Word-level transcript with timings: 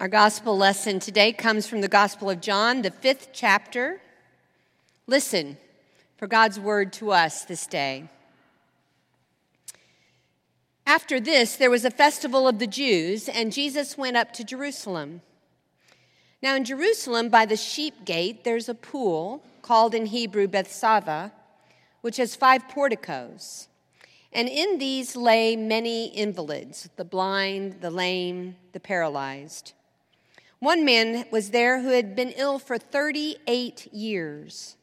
Our 0.00 0.08
gospel 0.08 0.56
lesson 0.56 0.98
today 0.98 1.30
comes 1.30 1.66
from 1.66 1.82
the 1.82 1.86
Gospel 1.86 2.30
of 2.30 2.40
John, 2.40 2.80
the 2.80 2.90
fifth 2.90 3.28
chapter. 3.34 4.00
Listen 5.06 5.58
for 6.16 6.26
God's 6.26 6.58
word 6.58 6.90
to 6.94 7.12
us 7.12 7.44
this 7.44 7.66
day. 7.66 8.08
After 10.86 11.20
this, 11.20 11.54
there 11.54 11.68
was 11.68 11.84
a 11.84 11.90
festival 11.90 12.48
of 12.48 12.58
the 12.58 12.66
Jews, 12.66 13.28
and 13.28 13.52
Jesus 13.52 13.98
went 13.98 14.16
up 14.16 14.32
to 14.32 14.42
Jerusalem. 14.42 15.20
Now, 16.42 16.54
in 16.54 16.64
Jerusalem, 16.64 17.28
by 17.28 17.44
the 17.44 17.54
sheep 17.54 18.06
gate, 18.06 18.42
there's 18.42 18.70
a 18.70 18.74
pool 18.74 19.44
called 19.60 19.94
in 19.94 20.06
Hebrew 20.06 20.48
Beth-zatha, 20.48 21.30
which 22.00 22.16
has 22.16 22.34
five 22.34 22.70
porticos. 22.70 23.68
And 24.32 24.48
in 24.48 24.78
these 24.78 25.14
lay 25.14 25.56
many 25.56 26.06
invalids 26.06 26.88
the 26.96 27.04
blind, 27.04 27.82
the 27.82 27.90
lame, 27.90 28.56
the 28.72 28.80
paralyzed. 28.80 29.74
One 30.60 30.84
man 30.84 31.24
was 31.30 31.50
there 31.50 31.80
who 31.80 31.88
had 31.88 32.14
been 32.14 32.34
ill 32.36 32.58
for 32.58 32.76
38 32.76 33.92
years. 33.94 34.76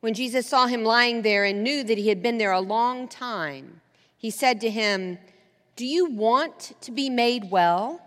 When 0.00 0.12
Jesus 0.12 0.46
saw 0.46 0.66
him 0.66 0.84
lying 0.84 1.22
there 1.22 1.44
and 1.44 1.64
knew 1.64 1.82
that 1.82 1.96
he 1.96 2.10
had 2.10 2.22
been 2.22 2.36
there 2.36 2.52
a 2.52 2.60
long 2.60 3.08
time, 3.08 3.80
he 4.18 4.30
said 4.30 4.60
to 4.60 4.70
him, 4.70 5.18
Do 5.76 5.86
you 5.86 6.10
want 6.10 6.74
to 6.82 6.90
be 6.90 7.08
made 7.08 7.50
well? 7.50 8.02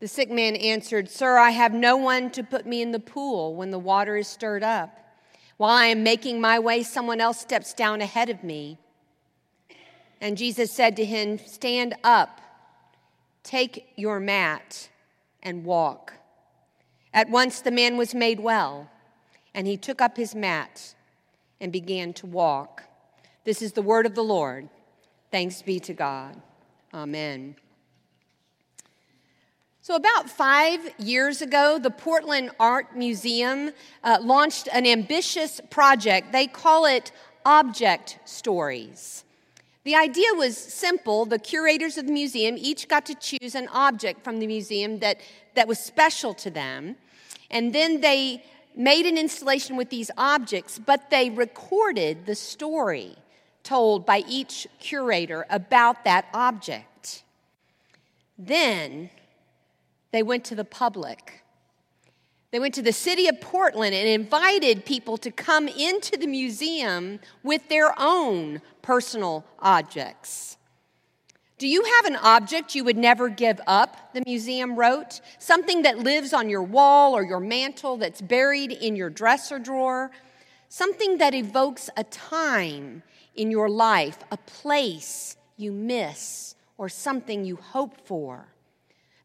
The 0.00 0.08
sick 0.08 0.30
man 0.30 0.56
answered, 0.56 1.10
Sir, 1.10 1.36
I 1.36 1.50
have 1.50 1.74
no 1.74 1.98
one 1.98 2.30
to 2.30 2.42
put 2.42 2.64
me 2.64 2.80
in 2.80 2.92
the 2.92 2.98
pool 2.98 3.54
when 3.54 3.70
the 3.70 3.78
water 3.78 4.16
is 4.16 4.28
stirred 4.28 4.62
up. 4.62 4.98
While 5.58 5.76
I 5.76 5.86
am 5.86 6.02
making 6.02 6.40
my 6.40 6.58
way, 6.58 6.82
someone 6.82 7.20
else 7.20 7.40
steps 7.40 7.74
down 7.74 8.00
ahead 8.00 8.30
of 8.30 8.42
me. 8.42 8.78
And 10.18 10.38
Jesus 10.38 10.72
said 10.72 10.96
to 10.96 11.04
him, 11.04 11.38
Stand 11.38 11.94
up, 12.02 12.40
take 13.42 13.92
your 13.96 14.18
mat 14.18 14.88
and 15.46 15.64
walk. 15.64 16.12
At 17.14 17.30
once 17.30 17.60
the 17.60 17.70
man 17.70 17.96
was 17.96 18.14
made 18.14 18.40
well, 18.40 18.90
and 19.54 19.66
he 19.66 19.78
took 19.78 20.02
up 20.02 20.18
his 20.18 20.34
mat 20.34 20.94
and 21.60 21.72
began 21.72 22.12
to 22.14 22.26
walk. 22.26 22.82
This 23.44 23.62
is 23.62 23.72
the 23.72 23.80
word 23.80 24.04
of 24.04 24.14
the 24.14 24.24
Lord. 24.24 24.68
Thanks 25.30 25.62
be 25.62 25.78
to 25.80 25.94
God. 25.94 26.42
Amen. 26.92 27.56
So, 29.80 29.94
about 29.94 30.28
five 30.28 30.80
years 30.98 31.40
ago, 31.42 31.78
the 31.78 31.92
Portland 31.92 32.50
Art 32.58 32.96
Museum 32.96 33.70
uh, 34.02 34.18
launched 34.20 34.68
an 34.72 34.84
ambitious 34.84 35.60
project. 35.70 36.32
They 36.32 36.48
call 36.48 36.86
it 36.86 37.12
Object 37.44 38.18
Stories. 38.24 39.25
The 39.86 39.94
idea 39.94 40.34
was 40.34 40.58
simple. 40.58 41.26
The 41.26 41.38
curators 41.38 41.96
of 41.96 42.08
the 42.08 42.12
museum 42.12 42.56
each 42.58 42.88
got 42.88 43.06
to 43.06 43.14
choose 43.14 43.54
an 43.54 43.68
object 43.68 44.24
from 44.24 44.40
the 44.40 44.46
museum 44.48 44.98
that, 44.98 45.20
that 45.54 45.68
was 45.68 45.78
special 45.78 46.34
to 46.34 46.50
them. 46.50 46.96
And 47.52 47.72
then 47.72 48.00
they 48.00 48.42
made 48.74 49.06
an 49.06 49.16
installation 49.16 49.76
with 49.76 49.88
these 49.88 50.10
objects, 50.18 50.80
but 50.80 51.08
they 51.10 51.30
recorded 51.30 52.26
the 52.26 52.34
story 52.34 53.14
told 53.62 54.04
by 54.04 54.24
each 54.26 54.66
curator 54.80 55.46
about 55.50 56.02
that 56.02 56.26
object. 56.34 57.22
Then 58.36 59.08
they 60.10 60.24
went 60.24 60.44
to 60.46 60.56
the 60.56 60.64
public. 60.64 61.44
They 62.50 62.60
went 62.60 62.74
to 62.74 62.82
the 62.82 62.92
city 62.92 63.26
of 63.26 63.40
Portland 63.40 63.94
and 63.94 64.08
invited 64.08 64.84
people 64.84 65.16
to 65.18 65.30
come 65.30 65.68
into 65.68 66.16
the 66.16 66.26
museum 66.26 67.18
with 67.42 67.68
their 67.68 67.94
own 67.98 68.62
personal 68.82 69.44
objects. 69.58 70.56
Do 71.58 71.66
you 71.66 71.82
have 71.84 72.04
an 72.04 72.16
object 72.16 72.74
you 72.74 72.84
would 72.84 72.98
never 72.98 73.28
give 73.28 73.60
up? 73.66 74.12
The 74.12 74.22
museum 74.26 74.76
wrote. 74.76 75.20
Something 75.38 75.82
that 75.82 75.98
lives 75.98 76.32
on 76.32 76.50
your 76.50 76.62
wall 76.62 77.16
or 77.16 77.24
your 77.24 77.40
mantle 77.40 77.96
that's 77.96 78.20
buried 78.20 78.72
in 78.72 78.94
your 78.94 79.10
dresser 79.10 79.58
drawer. 79.58 80.10
Something 80.68 81.18
that 81.18 81.34
evokes 81.34 81.88
a 81.96 82.04
time 82.04 83.02
in 83.34 83.50
your 83.50 83.70
life, 83.70 84.18
a 84.30 84.36
place 84.36 85.36
you 85.56 85.72
miss, 85.72 86.54
or 86.78 86.88
something 86.88 87.44
you 87.44 87.56
hope 87.56 88.06
for 88.06 88.48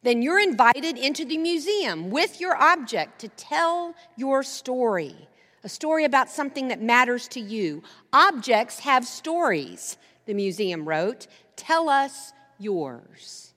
then 0.03 0.21
you're 0.21 0.39
invited 0.39 0.97
into 0.97 1.25
the 1.25 1.37
museum 1.37 2.09
with 2.09 2.41
your 2.41 2.55
object 2.55 3.19
to 3.19 3.27
tell 3.29 3.95
your 4.15 4.41
story, 4.41 5.15
a 5.63 5.69
story 5.69 6.05
about 6.05 6.29
something 6.29 6.69
that 6.69 6.81
matters 6.81 7.27
to 7.29 7.39
you. 7.39 7.83
Objects 8.11 8.79
have 8.79 9.05
stories, 9.05 9.97
the 10.25 10.33
museum 10.33 10.87
wrote. 10.87 11.27
Tell 11.55 11.87
us 11.87 12.33
yours. 12.57 13.53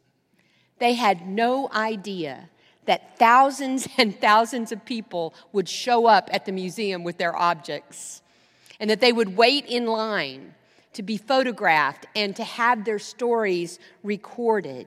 They 0.78 0.94
had 0.94 1.26
no 1.26 1.70
idea 1.72 2.50
that 2.84 3.18
thousands 3.18 3.88
and 3.98 4.18
thousands 4.20 4.72
of 4.72 4.84
people 4.84 5.34
would 5.52 5.68
show 5.68 6.06
up 6.06 6.28
at 6.32 6.44
the 6.44 6.52
museum 6.52 7.04
with 7.04 7.16
their 7.16 7.34
objects 7.34 8.20
and 8.78 8.90
that 8.90 9.00
they 9.00 9.12
would 9.12 9.36
wait 9.36 9.64
in 9.66 9.86
line 9.86 10.54
to 10.92 11.02
be 11.02 11.16
photographed 11.16 12.06
and 12.14 12.36
to 12.36 12.44
have 12.44 12.84
their 12.84 12.98
stories 12.98 13.78
recorded. 14.02 14.86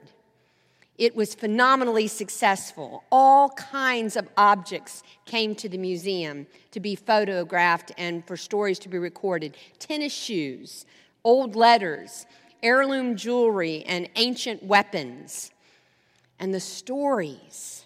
It 0.98 1.16
was 1.16 1.36
phenomenally 1.36 2.08
successful. 2.08 3.04
All 3.12 3.50
kinds 3.50 4.16
of 4.16 4.28
objects 4.36 5.04
came 5.26 5.54
to 5.56 5.70
the 5.70 5.78
museum 5.78 6.48
to 6.72 6.80
be 6.80 6.96
photographed 6.96 7.92
and 7.98 8.26
for 8.26 8.36
stories 8.36 8.80
to 8.80 8.90
be 8.90 8.98
recorded 8.98 9.56
tennis 9.78 10.14
shoes, 10.14 10.86
old 11.24 11.56
letters, 11.56 12.26
heirloom 12.64 13.16
jewelry, 13.16 13.84
and 13.86 14.10
ancient 14.16 14.64
weapons. 14.64 15.52
And 16.40 16.52
the 16.52 16.60
stories, 16.60 17.86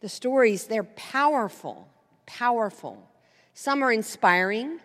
the 0.00 0.08
stories, 0.08 0.66
they're 0.66 0.84
powerful, 0.84 1.88
powerful. 2.26 3.08
Some 3.54 3.82
are 3.82 3.92
inspiring, 3.92 4.78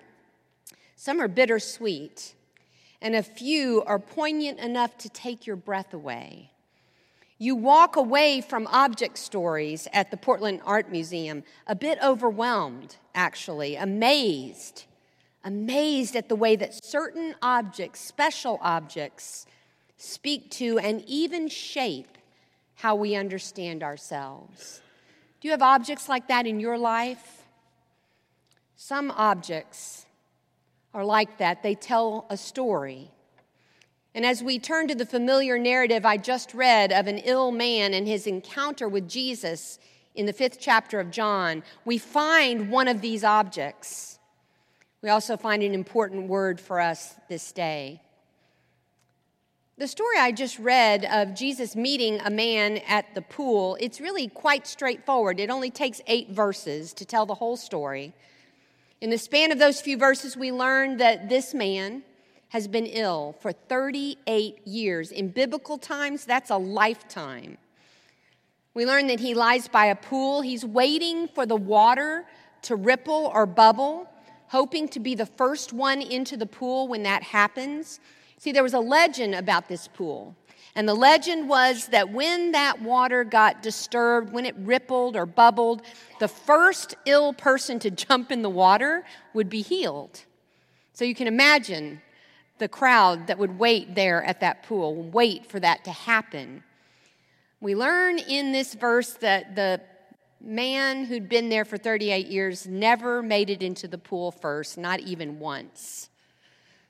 some 0.96 1.22
are 1.22 1.28
bittersweet, 1.28 2.34
and 3.04 3.16
a 3.16 3.22
few 3.22 3.84
are 3.86 4.00
poignant 4.00 4.60
enough 4.60 4.98
to 5.00 5.10
take 5.10 5.46
your 5.46 5.56
breath 5.56 5.94
away. 5.94 6.52
You 7.38 7.56
walk 7.56 7.98
away 7.98 8.40
from 8.40 8.66
object 8.68 9.18
stories 9.18 9.88
at 9.92 10.10
the 10.10 10.18
Portland 10.18 10.62
Art 10.66 10.90
Museum 10.90 11.44
a 11.68 11.76
bit 11.76 12.00
overwhelmed, 12.02 12.96
actually, 13.14 13.76
amazed, 13.76 14.86
amazed 15.44 16.16
at 16.16 16.30
the 16.30 16.36
way 16.36 16.56
that 16.56 16.86
certain 16.86 17.36
objects, 17.42 18.00
special 18.00 18.58
objects, 18.62 19.46
speak 19.98 20.50
to 20.52 20.80
and 20.80 21.04
even 21.08 21.50
shape 21.50 22.18
how 22.76 22.96
we 22.96 23.16
understand 23.16 23.84
ourselves. 23.84 24.82
Do 25.42 25.50
you 25.50 25.52
have 25.52 25.62
objects 25.62 26.08
like 26.08 26.30
that 26.30 26.48
in 26.48 26.62
your 26.62 26.78
life? 26.78 27.44
Some 28.78 29.12
objects 29.12 30.06
are 30.94 31.04
like 31.04 31.38
that, 31.40 31.64
they 31.64 31.76
tell 31.76 32.26
a 32.30 32.38
story. 32.38 33.12
And 34.16 34.26
as 34.26 34.42
we 34.42 34.60
turn 34.60 34.88
to 34.88 34.96
the 34.96 35.06
familiar 35.06 35.60
narrative 35.60 36.06
I 36.06 36.16
just 36.16 36.54
read 36.54 36.94
of 36.94 37.08
an 37.08 37.18
ill 37.18 37.52
man 37.52 37.94
and 37.94 38.08
his 38.08 38.28
encounter 38.28 38.88
with 38.88 39.10
Jesus 39.10 39.78
in 40.16 40.26
the 40.26 40.32
fifth 40.32 40.58
chapter 40.58 41.02
of 41.02 41.12
John, 41.12 41.64
we 41.84 41.98
find 41.98 42.72
one 42.72 42.88
of 42.88 43.02
these 43.02 43.26
objects. 43.26 44.18
We 45.02 45.10
also 45.10 45.36
find 45.36 45.62
an 45.62 45.74
important 45.74 46.30
word 46.30 46.62
for 46.62 46.80
us 46.80 47.14
this 47.28 47.52
day. 47.52 48.02
The 49.78 49.90
story 49.90 50.18
I 50.18 50.32
just 50.32 50.58
read 50.60 51.04
of 51.04 51.36
Jesus 51.36 51.76
meeting 51.76 52.22
a 52.24 52.30
man 52.30 52.78
at 52.88 53.14
the 53.16 53.22
pool, 53.22 53.78
it's 53.82 54.00
really 54.00 54.30
quite 54.30 54.66
straightforward. 54.66 55.42
It 55.42 55.50
only 55.50 55.70
takes 55.70 56.00
eight 56.08 56.30
verses 56.30 56.94
to 56.94 57.04
tell 57.04 57.26
the 57.26 57.36
whole 57.36 57.58
story. 57.58 58.14
In 59.02 59.10
the 59.10 59.18
span 59.18 59.52
of 59.52 59.60
those 59.60 59.82
few 59.82 59.98
verses, 59.98 60.38
we 60.38 60.54
learn 60.54 60.96
that 60.98 61.28
this 61.28 61.54
man, 61.54 62.04
has 62.56 62.70
been 62.70 62.86
ill 62.86 63.36
for 63.42 63.52
38 63.52 64.66
years. 64.66 65.12
In 65.12 65.28
biblical 65.28 65.78
times, 65.78 66.24
that's 66.24 66.50
a 66.50 66.56
lifetime. 66.56 67.58
We 68.74 68.86
learn 68.86 69.08
that 69.08 69.20
he 69.20 69.34
lies 69.34 69.68
by 69.68 69.88
a 69.88 69.96
pool. 69.98 70.40
He's 70.40 70.64
waiting 70.64 71.28
for 71.28 71.46
the 71.46 71.58
water 71.58 72.24
to 72.62 72.78
ripple 72.78 73.30
or 73.34 73.46
bubble, 73.46 74.10
hoping 74.48 74.88
to 74.88 75.02
be 75.02 75.16
the 75.16 75.26
first 75.26 75.74
one 75.74 76.02
into 76.02 76.38
the 76.38 76.46
pool 76.46 76.88
when 76.88 77.04
that 77.04 77.24
happens. 77.24 78.00
See, 78.38 78.54
there 78.54 78.64
was 78.64 78.74
a 78.74 78.80
legend 78.80 79.36
about 79.36 79.68
this 79.68 79.90
pool. 79.90 80.34
And 80.76 80.88
the 80.88 80.94
legend 80.94 81.50
was 81.50 81.88
that 81.88 82.14
when 82.14 82.54
that 82.54 82.82
water 82.82 83.26
got 83.26 83.64
disturbed, 83.64 84.32
when 84.32 84.46
it 84.46 84.56
rippled 84.60 85.18
or 85.18 85.26
bubbled, 85.26 85.82
the 86.22 86.30
first 86.30 86.96
ill 87.06 87.34
person 87.34 87.80
to 87.80 87.92
jump 87.92 88.32
in 88.32 88.44
the 88.44 88.50
water 88.50 89.04
would 89.34 89.50
be 89.50 89.62
healed. 89.62 90.24
So 90.94 91.04
you 91.04 91.14
can 91.14 91.28
imagine 91.28 92.02
the 92.58 92.68
crowd 92.68 93.28
that 93.28 93.38
would 93.38 93.60
wait 93.60 93.96
there 93.96 94.24
at 94.24 94.40
that 94.40 94.64
pool, 94.64 94.96
wait 94.96 95.46
for 95.46 95.60
that 95.60 95.84
to 95.86 95.92
happen. 95.92 96.64
We 97.60 97.76
learn 97.76 98.20
in 98.20 98.52
this 98.52 98.74
verse 98.74 99.14
that 99.16 99.56
the 99.56 99.82
man 100.42 101.06
who'd 101.06 101.28
been 101.28 101.50
there 101.50 101.66
for 101.66 101.78
38 101.78 102.28
years 102.28 102.68
never 102.68 103.24
made 103.24 103.50
it 103.50 103.64
into 103.64 103.88
the 103.88 103.98
pool 103.98 104.32
first, 104.32 104.78
not 104.78 105.00
even 105.00 105.40
once. 105.40 106.10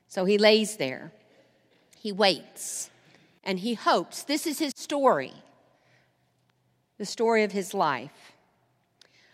So 0.07 0.25
he 0.25 0.37
lays 0.37 0.77
there, 0.77 1.11
he 1.97 2.11
waits, 2.11 2.89
and 3.43 3.59
he 3.59 3.73
hopes. 3.73 4.23
This 4.23 4.45
is 4.45 4.59
his 4.59 4.73
story. 4.75 5.33
the 6.97 7.05
story 7.05 7.43
of 7.43 7.51
his 7.51 7.73
life. 7.73 8.33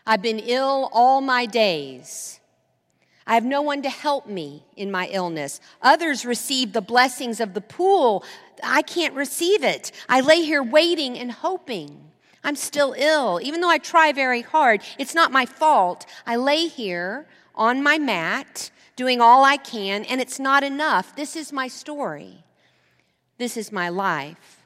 I've 0.06 0.22
been 0.22 0.39
ill 0.39 0.89
all 0.92 1.22
my 1.22 1.45
days. 1.45 2.39
I 3.27 3.35
have 3.35 3.45
no 3.45 3.62
one 3.62 3.81
to 3.83 3.89
help 3.89 4.27
me 4.27 4.63
in 4.75 4.91
my 4.91 5.07
illness. 5.07 5.59
Others 5.81 6.25
receive 6.25 6.73
the 6.73 6.81
blessings 6.81 7.39
of 7.39 7.53
the 7.53 7.62
pool. 7.62 8.23
I 8.63 8.81
can't 8.81 9.13
receive 9.13 9.63
it. 9.63 9.91
I 10.09 10.21
lay 10.21 10.41
here 10.41 10.63
waiting 10.63 11.18
and 11.18 11.31
hoping. 11.31 12.12
I'm 12.44 12.56
still 12.56 12.95
ill, 12.97 13.39
even 13.44 13.62
though 13.62 13.69
I 13.69 13.77
try 13.77 14.12
very 14.12 14.41
hard. 14.41 14.81
It's 14.97 15.13
not 15.13 15.31
my 15.31 15.45
fault. 15.45 16.06
I 16.25 16.35
lay 16.35 16.68
here 16.68 17.27
on 17.53 17.83
my 17.83 18.00
mat, 18.00 18.71
doing 18.95 19.21
all 19.21 19.44
I 19.44 19.57
can, 19.57 20.03
and 20.06 20.19
it's 20.19 20.39
not 20.39 20.63
enough. 20.63 21.15
This 21.15 21.35
is 21.35 21.53
my 21.53 21.68
story. 21.68 22.44
This 23.38 23.57
is 23.57 23.71
my 23.71 23.89
life. 23.89 24.60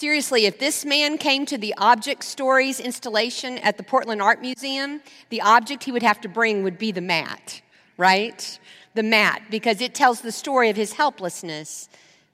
Seriously, 0.00 0.46
if 0.46 0.58
this 0.58 0.86
man 0.86 1.18
came 1.18 1.44
to 1.44 1.58
the 1.58 1.74
Object 1.76 2.24
Stories 2.24 2.80
installation 2.80 3.58
at 3.58 3.76
the 3.76 3.82
Portland 3.82 4.22
Art 4.22 4.40
Museum, 4.40 5.02
the 5.28 5.42
object 5.42 5.84
he 5.84 5.92
would 5.92 6.02
have 6.02 6.22
to 6.22 6.28
bring 6.30 6.62
would 6.62 6.78
be 6.78 6.90
the 6.90 7.02
mat, 7.02 7.60
right? 7.98 8.58
The 8.94 9.02
mat, 9.02 9.42
because 9.50 9.82
it 9.82 9.94
tells 9.94 10.22
the 10.22 10.32
story 10.32 10.70
of 10.70 10.76
his 10.76 10.94
helplessness, 10.94 11.90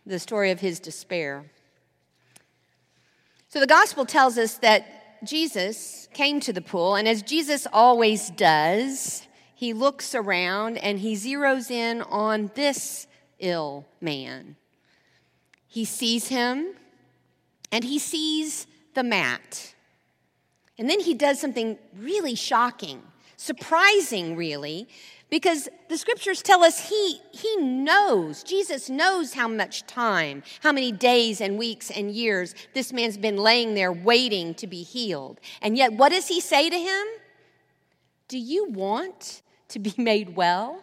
the 0.07 0.21
story 0.21 0.53
of 0.53 0.61
his 0.61 0.79
despair. 0.79 1.47
So 3.49 3.59
the 3.59 3.67
gospel 3.67 4.07
tells 4.07 4.39
us 4.39 4.59
that 4.59 5.25
Jesus 5.25 6.09
came 6.15 6.39
to 6.43 6.53
the 6.53 6.63
pool, 6.63 6.95
and 6.95 7.09
as 7.09 7.21
Jesus 7.21 7.67
always 7.73 8.31
does, 8.31 9.27
he 9.57 9.73
looks 9.73 10.15
around 10.15 10.77
and 10.77 11.01
he 11.01 11.15
zeroes 11.15 11.73
in 11.73 12.03
on 12.03 12.53
this 12.55 13.09
ill 13.41 13.87
man. 14.01 14.55
He 15.67 15.85
sees 15.85 16.29
him 16.29 16.69
and 17.73 17.85
he 17.85 17.99
sees 17.99 18.67
the 18.95 19.03
mat. 19.03 19.75
And 20.79 20.91
then 20.91 21.01
he 21.01 21.15
does 21.15 21.41
something 21.41 21.79
really 21.99 22.35
shocking, 22.35 23.03
surprising, 23.37 24.37
really, 24.37 24.89
because 25.29 25.69
the 25.89 25.99
scriptures 25.99 26.43
tell 26.43 26.63
us 26.63 26.89
he, 26.89 27.21
he 27.33 27.57
knows, 27.57 28.43
Jesus 28.43 28.89
knows 28.89 29.35
how 29.35 29.49
much 29.49 29.87
time, 29.87 30.43
how 30.63 30.73
many 30.73 30.93
days 30.93 31.41
and 31.41 31.59
weeks 31.59 31.91
and 31.91 32.11
years 32.11 32.55
this 32.75 32.93
man's 32.93 33.17
been 33.17 33.37
laying 33.37 33.75
there 33.75 33.93
waiting 33.93 34.55
to 34.55 34.67
be 34.67 34.83
healed. 34.83 35.41
And 35.61 35.77
yet, 35.77 35.93
what 35.93 36.13
does 36.13 36.29
he 36.29 36.41
say 36.41 36.71
to 36.71 36.79
him? 36.79 37.07
Do 38.29 38.39
you 38.39 38.71
want 38.71 39.43
to 39.69 39.79
be 39.79 39.95
made 39.99 40.37
well? 40.37 40.83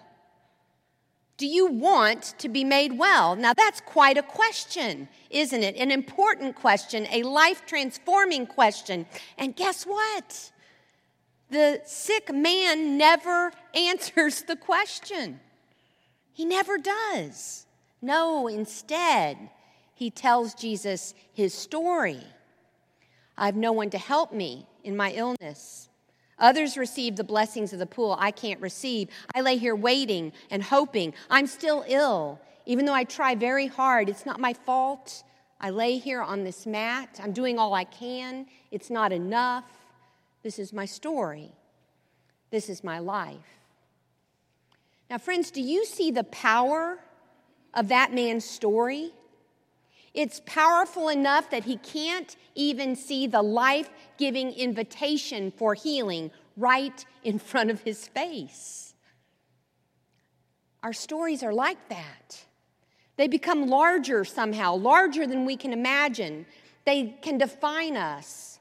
Do 1.44 1.50
you 1.50 1.68
want 1.68 2.36
to 2.38 2.48
be 2.48 2.64
made 2.64 2.98
well? 2.98 3.36
Now, 3.36 3.54
that's 3.54 3.82
quite 3.82 4.18
a 4.18 4.24
question, 4.24 5.10
isn't 5.30 5.62
it? 5.62 5.76
An 5.76 5.92
important 5.92 6.56
question, 6.56 7.06
a 7.12 7.24
life 7.24 7.66
transforming 7.66 8.48
question. 8.48 9.06
And 9.38 9.54
guess 9.54 9.84
what? 9.84 10.54
The 11.50 11.82
sick 11.84 12.34
man 12.34 12.98
never 12.98 13.52
answers 13.76 14.44
the 14.44 14.56
question. 14.56 15.42
He 16.32 16.46
never 16.46 16.78
does. 16.78 17.66
No, 18.02 18.48
instead, 18.48 19.50
he 19.96 20.10
tells 20.10 20.54
Jesus 20.54 21.14
his 21.34 21.54
story. 21.54 22.24
I 23.38 23.48
have 23.48 23.58
no 23.58 23.74
one 23.74 23.90
to 23.90 23.98
help 23.98 24.32
me 24.32 24.66
in 24.86 24.96
my 24.96 25.12
illness. 25.12 25.90
Others 26.44 26.76
receive 26.76 27.16
the 27.16 27.24
blessings 27.24 27.72
of 27.72 27.80
the 27.80 27.86
pool 27.86 28.18
I 28.20 28.30
can't 28.32 28.60
receive. 28.60 29.08
I 29.34 29.40
lay 29.40 29.56
here 29.56 29.78
waiting 29.78 30.34
and 30.52 30.62
hoping. 30.62 31.14
I'm 31.30 31.48
still 31.48 31.86
ill. 31.88 32.42
Even 32.66 32.86
though 32.86 32.94
I 32.94 33.06
try 33.06 33.34
very 33.34 33.68
hard, 33.68 34.10
it's 34.10 34.26
not 34.26 34.42
my 34.42 34.52
fault. 34.52 35.24
I 35.62 35.70
lay 35.70 35.98
here 36.00 36.22
on 36.22 36.44
this 36.44 36.66
mat. 36.66 37.18
I'm 37.24 37.32
doing 37.32 37.58
all 37.58 37.74
I 37.74 37.86
can. 37.86 38.46
It's 38.72 38.90
not 38.90 39.14
enough. 39.14 39.64
This 40.44 40.60
is 40.60 40.74
my 40.74 40.84
story. 40.84 41.50
This 42.52 42.68
is 42.68 42.84
my 42.84 43.00
life. 43.00 43.38
Now, 45.10 45.20
friends, 45.20 45.50
do 45.50 45.62
you 45.62 45.86
see 45.86 46.12
the 46.12 46.26
power 46.26 47.00
of 47.74 47.88
that 47.88 48.14
man's 48.14 48.44
story? 48.44 49.14
It's 50.14 50.42
powerful 50.46 51.10
enough 51.10 51.50
that 51.50 51.64
he 51.64 51.78
can't 51.78 52.36
even 52.56 52.96
see 52.96 53.26
the 53.26 53.42
life 53.42 53.90
giving 54.18 54.52
invitation 54.52 55.52
for 55.52 55.74
healing 55.74 56.30
right 56.56 57.04
in 57.24 57.40
front 57.40 57.72
of 57.72 57.82
his 57.82 58.08
face. 58.08 58.94
Our 60.84 60.94
stories 60.94 61.42
are 61.42 61.54
like 61.54 61.90
that. 61.90 62.46
They 63.16 63.28
become 63.28 63.68
larger 63.68 64.24
somehow, 64.26 64.76
larger 64.76 65.26
than 65.26 65.46
we 65.46 65.56
can 65.56 65.74
imagine. 65.74 66.46
They 66.86 67.16
can 67.22 67.38
define 67.38 67.96
us, 67.96 68.60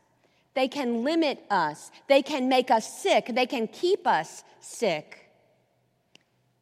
they 0.55 0.69
can 0.69 1.03
limit 1.03 1.43
us, 1.51 1.91
they 2.09 2.23
can 2.23 2.49
make 2.49 2.71
us 2.71 3.01
sick, 3.03 3.31
they 3.35 3.47
can 3.47 3.67
keep 3.67 4.07
us 4.07 4.45
sick. 4.61 5.31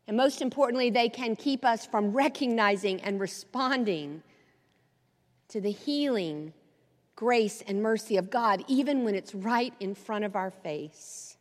And 0.08 0.16
most 0.16 0.40
importantly, 0.40 0.90
they 0.90 1.08
can 1.08 1.36
keep 1.36 1.64
us 1.64 1.86
from 1.86 2.12
recognizing 2.12 3.00
and 3.02 3.20
responding 3.20 4.22
to 5.50 5.60
the 5.60 5.70
healing, 5.70 6.52
grace, 7.16 7.62
and 7.66 7.82
mercy 7.82 8.16
of 8.16 8.30
God, 8.30 8.64
even 8.66 9.04
when 9.04 9.14
it's 9.14 9.34
right 9.34 9.74
in 9.80 9.94
front 9.94 10.24
of 10.24 10.34
our 10.34 10.50
face. 10.50 11.36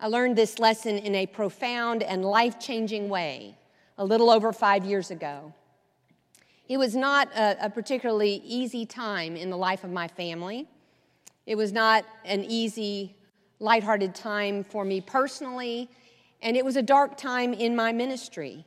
I 0.00 0.06
learned 0.06 0.36
this 0.36 0.58
lesson 0.58 0.96
in 0.96 1.14
a 1.14 1.26
profound 1.26 2.02
and 2.02 2.24
life 2.24 2.60
changing 2.60 3.08
way 3.08 3.56
a 3.96 4.04
little 4.04 4.30
over 4.30 4.52
five 4.52 4.84
years 4.84 5.10
ago. 5.10 5.52
It 6.68 6.76
was 6.76 6.94
not 6.94 7.28
a, 7.34 7.66
a, 7.66 7.70
particularly 7.70 8.42
easy 8.44 8.86
time 8.86 9.36
in 9.36 9.50
the 9.50 9.56
life 9.56 9.82
of 9.82 9.90
my 9.90 10.06
family. 10.06 10.68
It 11.46 11.56
was 11.56 11.72
not 11.72 12.04
an 12.24 12.44
easy, 12.44 13.16
lighthearted 13.58 14.14
time 14.14 14.62
for 14.62 14.84
me 14.84 15.00
personally, 15.00 15.90
and 16.42 16.56
it 16.56 16.64
was 16.64 16.76
a 16.76 16.82
dark 16.82 17.16
time 17.16 17.54
in 17.54 17.74
my 17.74 17.90
ministry. 17.90 18.66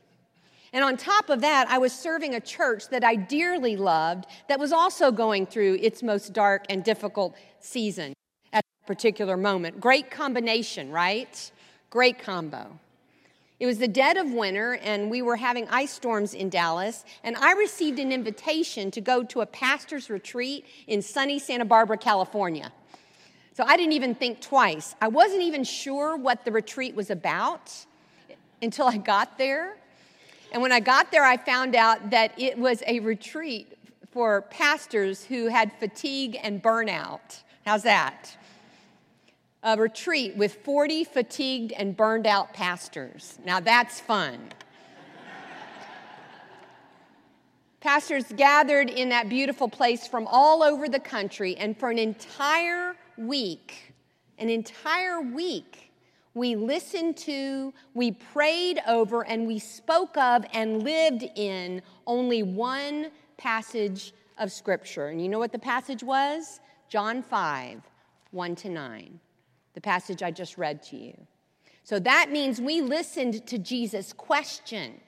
And 0.72 0.82
on 0.84 0.96
top 0.96 1.28
of 1.28 1.42
that, 1.42 1.68
I 1.68 1.78
was 1.78 1.92
serving 1.92 2.34
a 2.34 2.40
church 2.40 2.88
that 2.88 3.04
I 3.04 3.14
dearly 3.14 3.76
loved 3.76 4.26
that 4.48 4.58
was 4.58 4.72
also 4.72 5.12
going 5.12 5.46
through 5.46 5.78
its 5.82 6.02
most 6.02 6.32
dark 6.32 6.64
and 6.70 6.82
difficult 6.82 7.36
season 7.60 8.14
at 8.52 8.64
that 8.64 8.86
particular 8.86 9.36
moment. 9.36 9.80
Great 9.80 10.10
combination, 10.10 10.90
right? 10.90 11.50
Great 11.90 12.18
combo. 12.18 12.78
It 13.60 13.66
was 13.66 13.78
the 13.78 13.86
dead 13.86 14.16
of 14.16 14.32
winter, 14.32 14.78
and 14.82 15.08
we 15.08 15.22
were 15.22 15.36
having 15.36 15.68
ice 15.68 15.92
storms 15.92 16.34
in 16.34 16.48
Dallas. 16.48 17.04
And 17.22 17.36
I 17.36 17.52
received 17.52 18.00
an 18.00 18.10
invitation 18.10 18.90
to 18.90 19.00
go 19.00 19.22
to 19.24 19.42
a 19.42 19.46
pastor's 19.46 20.10
retreat 20.10 20.64
in 20.88 21.00
sunny 21.00 21.38
Santa 21.38 21.64
Barbara, 21.64 21.98
California. 21.98 22.72
So 23.52 23.62
I 23.64 23.76
didn't 23.76 23.92
even 23.92 24.14
think 24.14 24.40
twice. 24.40 24.96
I 25.00 25.08
wasn't 25.08 25.42
even 25.42 25.62
sure 25.62 26.16
what 26.16 26.44
the 26.44 26.50
retreat 26.50 26.96
was 26.96 27.10
about 27.10 27.70
until 28.62 28.88
I 28.88 28.96
got 28.96 29.36
there. 29.36 29.76
And 30.52 30.60
when 30.60 30.70
I 30.70 30.80
got 30.80 31.10
there, 31.10 31.24
I 31.24 31.38
found 31.38 31.74
out 31.74 32.10
that 32.10 32.38
it 32.38 32.58
was 32.58 32.82
a 32.86 33.00
retreat 33.00 33.72
for 34.10 34.42
pastors 34.42 35.24
who 35.24 35.46
had 35.46 35.72
fatigue 35.80 36.38
and 36.42 36.62
burnout. 36.62 37.42
How's 37.64 37.84
that? 37.84 38.36
A 39.62 39.78
retreat 39.78 40.36
with 40.36 40.56
40 40.56 41.04
fatigued 41.04 41.72
and 41.72 41.96
burned 41.96 42.26
out 42.26 42.52
pastors. 42.52 43.38
Now 43.46 43.60
that's 43.60 43.98
fun. 43.98 44.50
pastors 47.80 48.24
gathered 48.36 48.90
in 48.90 49.08
that 49.08 49.30
beautiful 49.30 49.68
place 49.68 50.06
from 50.06 50.26
all 50.26 50.62
over 50.62 50.86
the 50.86 51.00
country, 51.00 51.56
and 51.56 51.76
for 51.76 51.90
an 51.90 51.98
entire 51.98 52.94
week, 53.16 53.94
an 54.38 54.50
entire 54.50 55.20
week, 55.20 55.91
we 56.34 56.56
listened 56.56 57.16
to, 57.18 57.74
we 57.94 58.12
prayed 58.12 58.80
over, 58.86 59.24
and 59.26 59.46
we 59.46 59.58
spoke 59.58 60.16
of 60.16 60.44
and 60.52 60.82
lived 60.82 61.24
in 61.34 61.82
only 62.06 62.42
one 62.42 63.10
passage 63.36 64.14
of 64.38 64.50
Scripture. 64.50 65.08
And 65.08 65.20
you 65.20 65.28
know 65.28 65.38
what 65.38 65.52
the 65.52 65.58
passage 65.58 66.02
was? 66.02 66.60
John 66.88 67.22
5, 67.22 67.82
1 68.30 68.54
to 68.56 68.68
9, 68.68 69.20
the 69.74 69.80
passage 69.80 70.22
I 70.22 70.30
just 70.30 70.56
read 70.56 70.82
to 70.84 70.96
you. 70.96 71.14
So 71.84 71.98
that 71.98 72.30
means 72.30 72.60
we 72.60 72.80
listened 72.80 73.46
to 73.46 73.58
Jesus' 73.58 74.12
question 74.12 75.00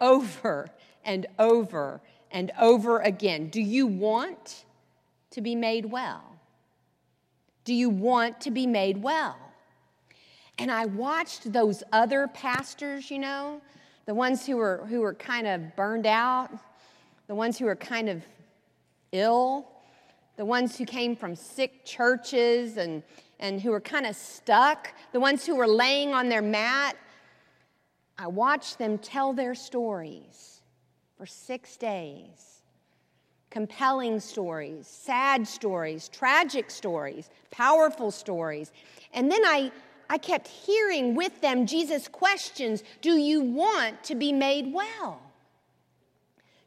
over 0.00 0.68
and 1.04 1.26
over 1.38 2.00
and 2.30 2.52
over 2.60 3.00
again 3.00 3.48
Do 3.48 3.62
you 3.62 3.86
want 3.86 4.64
to 5.30 5.40
be 5.40 5.54
made 5.54 5.86
well? 5.86 6.22
Do 7.64 7.74
you 7.74 7.90
want 7.90 8.40
to 8.42 8.50
be 8.50 8.66
made 8.66 9.02
well? 9.02 9.45
And 10.58 10.70
I 10.70 10.86
watched 10.86 11.52
those 11.52 11.82
other 11.92 12.28
pastors, 12.28 13.10
you 13.10 13.18
know, 13.18 13.60
the 14.06 14.14
ones 14.14 14.46
who 14.46 14.56
were, 14.56 14.86
who 14.88 15.00
were 15.00 15.14
kind 15.14 15.46
of 15.46 15.76
burned 15.76 16.06
out, 16.06 16.50
the 17.26 17.34
ones 17.34 17.58
who 17.58 17.66
were 17.66 17.76
kind 17.76 18.08
of 18.08 18.24
ill, 19.12 19.68
the 20.36 20.44
ones 20.44 20.76
who 20.78 20.84
came 20.86 21.14
from 21.16 21.34
sick 21.34 21.84
churches 21.84 22.76
and, 22.76 23.02
and 23.38 23.60
who 23.60 23.70
were 23.70 23.80
kind 23.80 24.06
of 24.06 24.16
stuck, 24.16 24.94
the 25.12 25.20
ones 25.20 25.44
who 25.44 25.56
were 25.56 25.66
laying 25.66 26.14
on 26.14 26.28
their 26.28 26.42
mat. 26.42 26.96
I 28.18 28.26
watched 28.28 28.78
them 28.78 28.96
tell 28.98 29.32
their 29.34 29.54
stories 29.54 30.62
for 31.18 31.26
six 31.26 31.76
days. 31.76 32.62
compelling 33.50 34.20
stories, 34.20 34.86
sad 34.86 35.48
stories, 35.48 36.08
tragic 36.08 36.70
stories, 36.70 37.30
powerful 37.50 38.10
stories. 38.10 38.70
And 39.14 39.32
then 39.32 39.42
I, 39.46 39.72
I 40.08 40.18
kept 40.18 40.48
hearing 40.48 41.14
with 41.14 41.40
them 41.40 41.66
Jesus' 41.66 42.08
questions 42.08 42.82
Do 43.00 43.16
you 43.16 43.40
want 43.40 44.02
to 44.04 44.14
be 44.14 44.32
made 44.32 44.72
well? 44.72 45.22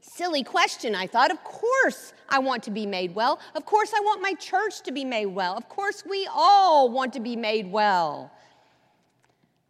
Silly 0.01 0.43
question, 0.43 0.95
I 0.95 1.07
thought. 1.07 1.31
Of 1.31 1.43
course, 1.43 2.13
I 2.27 2.39
want 2.39 2.63
to 2.63 2.71
be 2.71 2.85
made 2.85 3.15
well. 3.15 3.39
Of 3.55 3.65
course, 3.65 3.93
I 3.95 4.01
want 4.01 4.21
my 4.21 4.33
church 4.33 4.81
to 4.81 4.91
be 4.91 5.05
made 5.05 5.27
well. 5.27 5.55
Of 5.55 5.69
course, 5.69 6.03
we 6.05 6.27
all 6.33 6.89
want 6.89 7.13
to 7.13 7.21
be 7.21 7.37
made 7.37 7.71
well. 7.71 8.31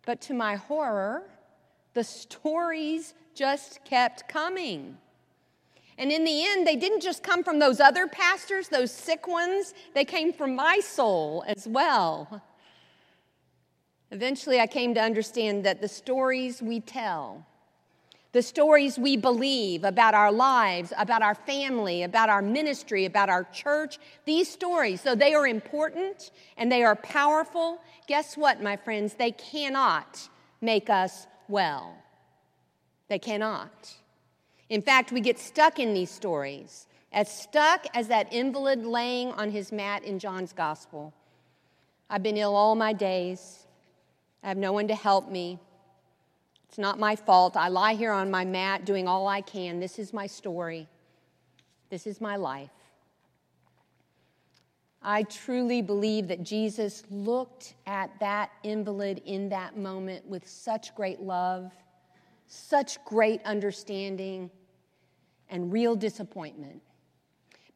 But 0.05 0.21
to 0.21 0.33
my 0.33 0.55
horror, 0.55 1.23
the 1.93 2.03
stories 2.03 3.13
just 3.35 3.83
kept 3.85 4.27
coming. 4.27 4.97
And 5.99 6.11
in 6.11 6.23
the 6.23 6.45
end, 6.45 6.65
they 6.65 6.77
didn't 6.77 7.01
just 7.01 7.21
come 7.21 7.43
from 7.43 7.59
those 7.59 7.79
other 7.79 8.07
pastors, 8.07 8.69
those 8.69 8.91
sick 8.91 9.27
ones, 9.27 9.73
they 9.93 10.05
came 10.05 10.31
from 10.31 10.55
my 10.55 10.79
soul 10.79 11.43
as 11.45 11.67
well. 11.67 12.41
Eventually, 14.11 14.59
I 14.59 14.67
came 14.67 14.93
to 14.95 15.01
understand 15.01 15.63
that 15.65 15.81
the 15.81 15.87
stories 15.87 16.61
we 16.61 16.79
tell, 16.79 17.45
the 18.31 18.41
stories 18.41 18.97
we 18.97 19.17
believe 19.17 19.83
about 19.83 20.13
our 20.13 20.31
lives, 20.31 20.93
about 20.97 21.21
our 21.21 21.35
family, 21.35 22.03
about 22.03 22.29
our 22.29 22.41
ministry, 22.41 23.05
about 23.05 23.29
our 23.29 23.43
church, 23.45 23.99
these 24.25 24.49
stories, 24.49 25.01
though 25.03 25.15
they 25.15 25.33
are 25.33 25.47
important 25.47 26.31
and 26.57 26.71
they 26.71 26.83
are 26.83 26.95
powerful, 26.95 27.79
guess 28.07 28.35
what, 28.35 28.61
my 28.61 28.75
friends? 28.75 29.13
They 29.13 29.31
cannot 29.31 30.29
make 30.61 30.89
us 30.89 31.27
well. 31.47 31.95
They 33.09 33.19
cannot. 33.19 33.95
In 34.69 34.81
fact, 34.81 35.11
we 35.11 35.21
get 35.21 35.39
stuck 35.39 35.79
in 35.79 35.93
these 35.93 36.11
stories, 36.11 36.87
as 37.11 37.31
stuck 37.31 37.85
as 37.95 38.07
that 38.07 38.31
invalid 38.31 38.85
laying 38.85 39.31
on 39.31 39.49
his 39.49 39.71
mat 39.71 40.03
in 40.03 40.19
John's 40.19 40.53
gospel. 40.53 41.13
I've 42.09 42.21
been 42.21 42.37
ill 42.37 42.55
all 42.55 42.75
my 42.75 42.93
days. 42.93 43.65
I 44.43 44.47
have 44.47 44.57
no 44.57 44.71
one 44.71 44.87
to 44.87 44.95
help 44.95 45.29
me. 45.29 45.59
It's 46.67 46.77
not 46.77 46.99
my 46.99 47.15
fault. 47.15 47.57
I 47.57 47.67
lie 47.67 47.95
here 47.95 48.11
on 48.11 48.29
my 48.29 48.45
mat 48.45 48.85
doing 48.85 49.07
all 49.07 49.27
I 49.27 49.41
can. 49.41 49.79
This 49.79 49.99
is 49.99 50.13
my 50.13 50.27
story. 50.27 50.87
This 51.89 52.05
is 52.05 52.21
my 52.21 52.35
life. 52.35 52.69
I 55.01 55.23
truly 55.23 55.81
believe 55.81 56.27
that 56.27 56.43
Jesus 56.43 57.03
looked 57.09 57.73
at 57.87 58.11
that 58.19 58.51
invalid 58.63 59.21
in 59.25 59.49
that 59.49 59.77
moment 59.77 60.27
with 60.27 60.47
such 60.47 60.93
great 60.93 61.21
love, 61.21 61.71
such 62.47 63.03
great 63.05 63.41
understanding, 63.45 64.51
and 65.49 65.71
real 65.71 65.95
disappointment. 65.95 66.81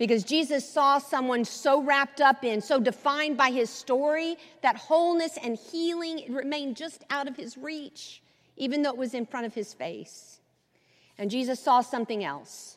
Because 0.03 0.25
Jesus 0.25 0.67
saw 0.67 0.97
someone 0.97 1.45
so 1.45 1.81
wrapped 1.81 2.19
up 2.19 2.43
in, 2.43 2.59
so 2.59 2.77
defined 2.77 3.37
by 3.37 3.51
his 3.51 3.69
story, 3.69 4.35
that 4.61 4.75
wholeness 4.75 5.37
and 5.41 5.57
healing 5.57 6.25
remained 6.27 6.75
just 6.75 7.05
out 7.09 7.29
of 7.29 7.37
his 7.37 7.57
reach, 7.57 8.21
even 8.57 8.81
though 8.81 8.89
it 8.89 8.97
was 8.97 9.13
in 9.13 9.25
front 9.25 9.45
of 9.45 9.53
his 9.53 9.73
face. 9.73 10.41
And 11.17 11.31
Jesus 11.31 11.57
saw 11.57 11.79
something 11.79 12.21
else. 12.21 12.75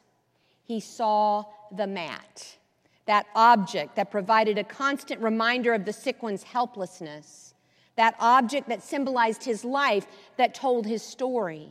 He 0.63 0.79
saw 0.79 1.47
the 1.73 1.89
mat, 1.89 2.59
that 3.07 3.27
object 3.35 3.97
that 3.97 4.13
provided 4.13 4.57
a 4.57 4.63
constant 4.63 5.21
reminder 5.21 5.75
of 5.75 5.85
the 5.85 5.93
sick 5.93 6.23
one's 6.23 6.45
helplessness, 6.45 7.55
that 7.97 8.15
object 8.21 8.69
that 8.69 8.85
symbolized 8.85 9.43
his 9.43 9.65
life, 9.65 10.07
that 10.37 10.55
told 10.55 10.87
his 10.87 11.03
story. 11.03 11.71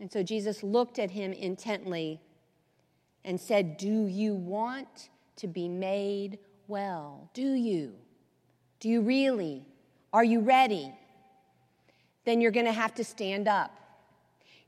And 0.00 0.10
so 0.10 0.22
Jesus 0.22 0.62
looked 0.62 0.98
at 0.98 1.10
him 1.10 1.34
intently 1.34 2.18
and 3.24 3.40
said, 3.40 3.76
Do 3.76 4.06
you 4.06 4.34
want 4.34 5.10
to 5.36 5.46
be 5.46 5.68
made 5.68 6.38
well? 6.68 7.30
Do 7.34 7.52
you? 7.52 7.94
Do 8.80 8.88
you 8.88 9.00
really? 9.00 9.64
Are 10.12 10.24
you 10.24 10.40
ready? 10.40 10.92
Then 12.24 12.40
you're 12.40 12.50
going 12.50 12.66
to 12.66 12.72
have 12.72 12.94
to 12.94 13.04
stand 13.04 13.48
up. 13.48 13.76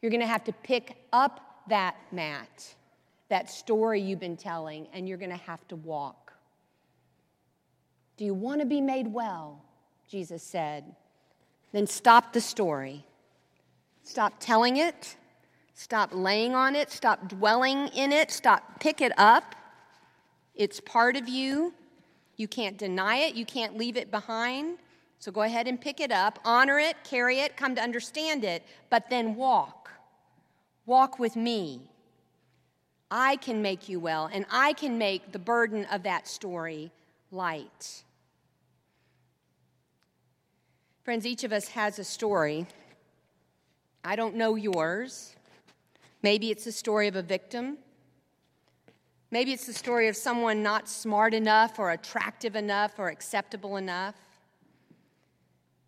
You're 0.01 0.11
going 0.11 0.21
to 0.21 0.27
have 0.27 0.45
to 0.45 0.53
pick 0.53 0.97
up 1.13 1.65
that 1.69 1.97
mat, 2.13 2.75
that 3.29 3.51
story 3.51 4.01
you've 4.01 4.21
been 4.21 4.37
telling, 4.37 4.87
and 4.93 5.09
you're 5.09 5.19
going 5.19 5.31
to 5.31 5.37
have 5.37 5.67
to 5.69 5.77
walk. 5.77 6.33
Do 8.17 8.25
you 8.25 8.35
want 8.35 8.61
to 8.61 8.67
be 8.67 8.81
made 8.81 9.09
well? 9.09 9.63
Jesus 10.09 10.43
said. 10.43 10.85
Then 11.73 11.87
stop 11.87 12.33
the 12.33 12.41
story. 12.41 13.05
Stop 14.03 14.35
telling 14.39 14.77
it 14.77 15.17
Stop 15.75 16.11
laying 16.13 16.55
on 16.55 16.77
it, 16.77 16.91
stop 16.91 17.29
dwelling 17.29 17.89
in 17.89 18.13
it, 18.13 18.31
stop 18.31 18.81
pick 18.81 19.01
it 19.01 19.13
up. 19.19 19.57
It's 20.55 20.81
part 20.81 21.17
of 21.17 21.29
you. 21.29 21.75
You 22.37 22.47
can't 22.49 22.79
deny 22.79 23.17
it, 23.17 23.35
you 23.35 23.45
can't 23.45 23.77
leave 23.77 23.97
it 23.97 24.11
behind. 24.11 24.79
So 25.19 25.33
go 25.33 25.43
ahead 25.43 25.67
and 25.67 25.81
pick 25.81 26.01
it 26.01 26.13
up, 26.13 26.39
honor 26.45 26.79
it, 26.79 26.97
carry 27.03 27.41
it, 27.41 27.57
come 27.57 27.75
to 27.75 27.83
understand 27.83 28.45
it, 28.45 28.63
but 28.89 29.11
then 29.11 29.35
walk. 29.35 29.91
Walk 30.87 31.19
with 31.19 31.35
me. 31.35 31.91
I 33.11 33.37
can 33.37 33.63
make 33.63 33.89
you 33.89 33.99
well, 34.01 34.29
and 34.33 34.45
I 34.51 34.75
can 34.75 34.99
make 34.99 35.33
the 35.33 35.39
burden 35.39 35.87
of 35.87 36.03
that 36.05 36.29
story 36.29 36.93
light. 37.31 38.05
Friends, 41.05 41.27
each 41.27 41.45
of 41.45 41.53
us 41.53 41.69
has 41.69 41.99
a 41.99 42.05
story. 42.05 42.67
I 44.05 44.17
don't 44.17 44.37
know 44.37 44.55
yours. 44.57 45.34
Maybe 46.25 46.51
it's 46.51 46.65
the 46.65 46.73
story 46.73 47.07
of 47.07 47.17
a 47.17 47.23
victim. 47.23 47.77
Maybe 49.31 49.53
it's 49.53 49.67
the 49.67 49.75
story 49.75 50.09
of 50.09 50.17
someone 50.17 50.63
not 50.63 50.89
smart 50.89 51.35
enough 51.35 51.79
or 51.79 51.91
attractive 51.91 52.57
enough 52.57 52.99
or 52.99 53.11
acceptable 53.11 53.77
enough. 53.77 54.15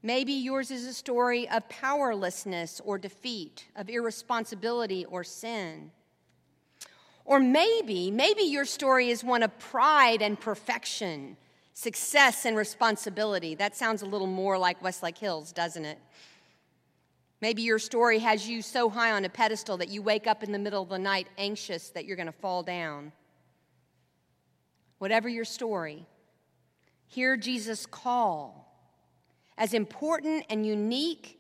Maybe 0.02 0.34
yours 0.34 0.70
is 0.70 0.84
a 0.84 0.92
story 0.92 1.48
of 1.48 1.66
powerlessness 1.70 2.82
or 2.84 2.98
defeat, 2.98 3.64
of 3.76 3.88
irresponsibility 3.88 5.06
or 5.06 5.24
sin. 5.24 5.90
Or 7.24 7.40
maybe, 7.40 8.10
maybe 8.10 8.42
your 8.42 8.66
story 8.66 9.08
is 9.08 9.24
one 9.24 9.42
of 9.42 9.58
pride 9.58 10.20
and 10.20 10.38
perfection, 10.38 11.38
success 11.72 12.44
and 12.44 12.58
responsibility. 12.58 13.54
That 13.54 13.74
sounds 13.74 14.02
a 14.02 14.06
little 14.06 14.26
more 14.26 14.58
like 14.58 14.82
Westlake 14.82 15.16
Hills, 15.16 15.50
doesn't 15.50 15.86
it? 15.86 15.98
Maybe 17.46 17.62
your 17.62 17.78
story 17.78 18.18
has 18.18 18.48
you 18.48 18.60
so 18.60 18.90
high 18.90 19.12
on 19.12 19.24
a 19.24 19.28
pedestal 19.28 19.76
that 19.76 19.88
you 19.88 20.02
wake 20.02 20.26
up 20.26 20.42
in 20.42 20.50
the 20.50 20.58
middle 20.58 20.82
of 20.82 20.88
the 20.88 20.98
night 20.98 21.28
anxious 21.38 21.90
that 21.90 22.04
you're 22.04 22.16
going 22.16 22.26
to 22.26 22.32
fall 22.32 22.64
down. 22.64 23.12
Whatever 24.98 25.28
your 25.28 25.44
story, 25.44 26.04
hear 27.06 27.36
Jesus' 27.36 27.86
call. 27.86 28.76
As 29.56 29.74
important 29.74 30.44
and 30.50 30.66
unique 30.66 31.38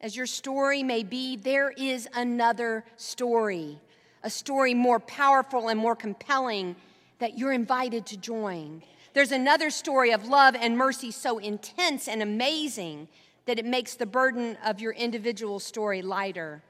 as 0.00 0.16
your 0.16 0.26
story 0.26 0.82
may 0.82 1.04
be, 1.04 1.36
there 1.36 1.70
is 1.70 2.08
another 2.14 2.84
story, 2.96 3.80
a 4.24 4.30
story 4.30 4.74
more 4.74 4.98
powerful 4.98 5.68
and 5.68 5.78
more 5.78 5.94
compelling 5.94 6.74
that 7.20 7.38
you're 7.38 7.52
invited 7.52 8.06
to 8.06 8.16
join. 8.16 8.82
There's 9.12 9.30
another 9.30 9.70
story 9.70 10.10
of 10.10 10.26
love 10.26 10.56
and 10.56 10.76
mercy 10.76 11.12
so 11.12 11.38
intense 11.38 12.08
and 12.08 12.22
amazing 12.22 13.06
that 13.46 13.58
it 13.58 13.66
makes 13.66 13.94
the 13.94 14.06
burden 14.06 14.56
of 14.64 14.80
your 14.80 14.92
individual 14.92 15.58
story 15.58 16.02
lighter 16.02 16.62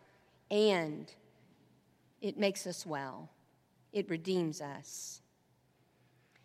and 0.51 1.13
it 2.21 2.39
makes 2.39 2.67
us 2.67 2.87
well. 2.87 3.29
It 3.93 4.09
redeems 4.09 4.61
us. 4.61 5.21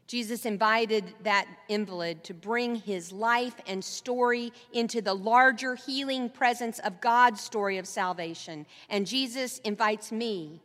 Jesus 0.08 0.48
invited 0.48 1.14
that 1.22 1.48
invalid 1.68 2.24
to 2.24 2.34
bring 2.34 2.76
his 2.76 3.12
life 3.12 3.54
and 3.68 3.84
story 3.84 4.52
into 4.74 5.02
the 5.02 5.14
larger 5.14 5.76
healing 5.76 6.30
presence 6.30 6.80
of 6.80 7.00
God's 7.00 7.42
story 7.42 7.78
of 7.78 7.88
salvation. 7.88 8.66
And 8.90 9.06
Jesus 9.06 9.60
invites 9.60 10.12
me 10.12 10.62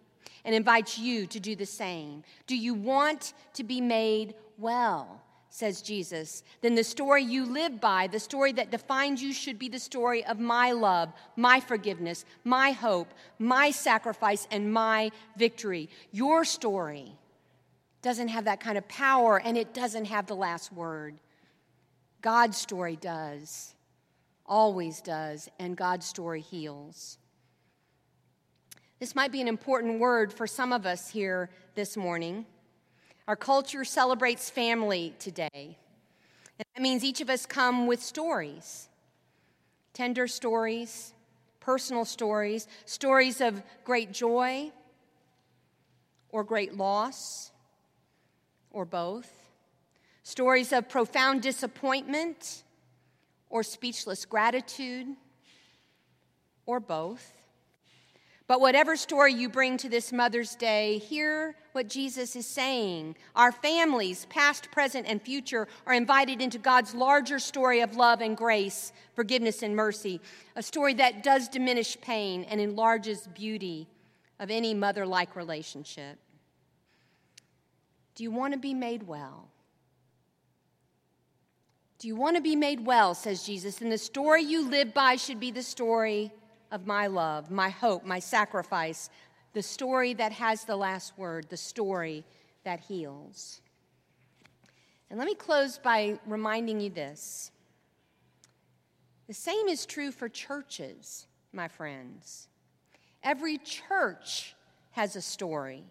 and 0.46 0.54
invites 0.54 0.98
you 0.98 1.26
to 1.26 1.40
do 1.40 1.54
the 1.56 1.66
same. 1.66 2.22
Do 2.46 2.56
you 2.56 2.72
want 2.72 3.34
to 3.52 3.64
be 3.64 3.82
made 3.82 4.34
well? 4.56 5.20
Says 5.54 5.82
Jesus, 5.82 6.42
then 6.62 6.74
the 6.74 6.82
story 6.82 7.22
you 7.22 7.44
live 7.46 7.80
by, 7.80 8.08
the 8.08 8.18
story 8.18 8.50
that 8.50 8.72
defines 8.72 9.22
you, 9.22 9.32
should 9.32 9.56
be 9.56 9.68
the 9.68 9.78
story 9.78 10.24
of 10.24 10.40
my 10.40 10.72
love, 10.72 11.12
my 11.36 11.60
forgiveness, 11.60 12.24
my 12.42 12.72
hope, 12.72 13.14
my 13.38 13.70
sacrifice, 13.70 14.48
and 14.50 14.72
my 14.72 15.12
victory. 15.36 15.88
Your 16.10 16.44
story 16.44 17.12
doesn't 18.02 18.26
have 18.26 18.46
that 18.46 18.58
kind 18.58 18.76
of 18.76 18.88
power, 18.88 19.40
and 19.40 19.56
it 19.56 19.72
doesn't 19.72 20.06
have 20.06 20.26
the 20.26 20.34
last 20.34 20.72
word. 20.72 21.20
God's 22.20 22.58
story 22.58 22.96
does, 22.96 23.76
always 24.44 25.00
does, 25.02 25.48
and 25.60 25.76
God's 25.76 26.04
story 26.04 26.40
heals. 26.40 27.16
This 28.98 29.14
might 29.14 29.30
be 29.30 29.40
an 29.40 29.46
important 29.46 30.00
word 30.00 30.32
for 30.32 30.48
some 30.48 30.72
of 30.72 30.84
us 30.84 31.10
here 31.10 31.48
this 31.76 31.96
morning. 31.96 32.44
Our 33.26 33.36
culture 33.36 33.84
celebrates 33.84 34.50
family 34.50 35.14
today. 35.18 35.78
And 36.58 36.66
that 36.74 36.82
means 36.82 37.02
each 37.02 37.20
of 37.20 37.30
us 37.30 37.46
come 37.46 37.86
with 37.86 38.02
stories 38.02 38.88
tender 39.92 40.26
stories, 40.26 41.14
personal 41.60 42.04
stories, 42.04 42.66
stories 42.84 43.40
of 43.40 43.62
great 43.84 44.10
joy 44.10 44.72
or 46.30 46.42
great 46.42 46.76
loss, 46.76 47.52
or 48.72 48.84
both. 48.84 49.30
Stories 50.24 50.72
of 50.72 50.88
profound 50.88 51.42
disappointment 51.42 52.64
or 53.50 53.62
speechless 53.62 54.24
gratitude, 54.24 55.06
or 56.66 56.80
both. 56.80 57.32
But 58.48 58.60
whatever 58.60 58.96
story 58.96 59.32
you 59.32 59.48
bring 59.48 59.76
to 59.76 59.88
this 59.88 60.12
Mother's 60.12 60.56
Day, 60.56 60.98
hear 60.98 61.54
what 61.74 61.88
Jesus 61.88 62.36
is 62.36 62.46
saying. 62.46 63.16
Our 63.34 63.50
families, 63.50 64.26
past, 64.30 64.70
present, 64.70 65.06
and 65.08 65.20
future, 65.20 65.66
are 65.86 65.92
invited 65.92 66.40
into 66.40 66.56
God's 66.56 66.94
larger 66.94 67.40
story 67.40 67.80
of 67.80 67.96
love 67.96 68.20
and 68.20 68.36
grace, 68.36 68.92
forgiveness 69.14 69.62
and 69.62 69.74
mercy, 69.74 70.20
a 70.54 70.62
story 70.62 70.94
that 70.94 71.24
does 71.24 71.48
diminish 71.48 72.00
pain 72.00 72.44
and 72.44 72.60
enlarges 72.60 73.26
beauty 73.34 73.88
of 74.38 74.50
any 74.50 74.72
mother 74.72 75.04
like 75.04 75.34
relationship. 75.34 76.18
Do 78.14 78.22
you 78.22 78.30
want 78.30 78.54
to 78.54 78.58
be 78.58 78.74
made 78.74 79.02
well? 79.02 79.48
Do 81.98 82.06
you 82.06 82.14
want 82.14 82.36
to 82.36 82.42
be 82.42 82.54
made 82.54 82.86
well, 82.86 83.14
says 83.14 83.44
Jesus, 83.44 83.80
and 83.80 83.90
the 83.90 83.98
story 83.98 84.42
you 84.42 84.68
live 84.68 84.94
by 84.94 85.16
should 85.16 85.40
be 85.40 85.50
the 85.50 85.62
story 85.62 86.30
of 86.70 86.86
my 86.86 87.06
love, 87.06 87.50
my 87.50 87.70
hope, 87.70 88.04
my 88.04 88.18
sacrifice, 88.18 89.08
the 89.54 89.62
story 89.62 90.12
that 90.14 90.32
has 90.32 90.64
the 90.64 90.76
last 90.76 91.16
word, 91.16 91.46
the 91.48 91.56
story 91.56 92.24
that 92.64 92.80
heals. 92.80 93.60
And 95.08 95.18
let 95.18 95.26
me 95.26 95.34
close 95.34 95.78
by 95.78 96.18
reminding 96.26 96.80
you 96.80 96.90
this. 96.90 97.50
The 99.28 99.34
same 99.34 99.68
is 99.68 99.86
true 99.86 100.10
for 100.10 100.28
churches, 100.28 101.26
my 101.52 101.68
friends. 101.68 102.48
Every 103.22 103.58
church 103.58 104.54
has 104.90 105.16
a 105.16 105.22
story. 105.22 105.84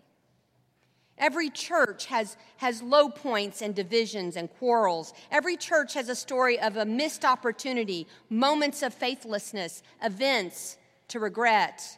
Every 1.17 1.49
church 1.49 2.07
has, 2.07 2.37
has 2.57 2.81
low 2.81 3.09
points 3.09 3.61
and 3.61 3.73
divisions 3.73 4.35
and 4.35 4.51
quarrels. 4.51 5.13
Every 5.31 5.57
church 5.57 5.93
has 5.93 6.09
a 6.09 6.15
story 6.15 6.59
of 6.59 6.77
a 6.77 6.85
missed 6.85 7.23
opportunity, 7.23 8.07
moments 8.29 8.83
of 8.83 8.93
faithlessness, 8.93 9.83
events 10.01 10.77
to 11.07 11.19
regret. 11.19 11.97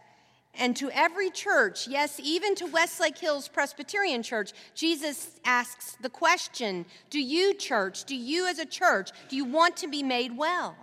And 0.57 0.75
to 0.77 0.89
every 0.91 1.29
church, 1.29 1.87
yes, 1.87 2.19
even 2.23 2.55
to 2.55 2.65
Westlake 2.65 3.17
Hills 3.17 3.47
Presbyterian 3.47 4.23
Church, 4.23 4.53
Jesus 4.73 5.39
asks 5.43 5.97
the 6.01 6.09
question 6.09 6.85
Do 7.09 7.19
you, 7.19 7.53
church, 7.53 8.05
do 8.05 8.15
you 8.15 8.47
as 8.47 8.59
a 8.59 8.65
church, 8.65 9.11
do 9.29 9.35
you 9.35 9.45
want 9.45 9.77
to 9.77 9.87
be 9.87 10.03
made 10.03 10.37
well? 10.37 10.75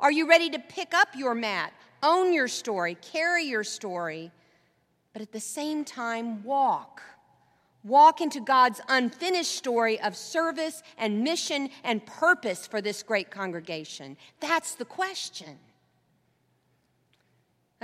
Are 0.00 0.12
you 0.12 0.28
ready 0.28 0.50
to 0.50 0.58
pick 0.58 0.94
up 0.94 1.08
your 1.16 1.34
mat, 1.34 1.72
own 2.02 2.32
your 2.32 2.48
story, 2.48 2.96
carry 2.96 3.44
your 3.44 3.64
story, 3.64 4.30
but 5.12 5.22
at 5.22 5.32
the 5.32 5.40
same 5.40 5.84
time 5.84 6.42
walk? 6.42 7.02
walk 7.84 8.22
into 8.22 8.40
God's 8.40 8.80
unfinished 8.88 9.54
story 9.54 10.00
of 10.00 10.16
service 10.16 10.82
and 10.96 11.22
mission 11.22 11.68
and 11.84 12.04
purpose 12.06 12.66
for 12.66 12.80
this 12.80 13.02
great 13.02 13.30
congregation? 13.30 14.16
That's 14.40 14.74
the 14.74 14.86
question. 14.86 15.58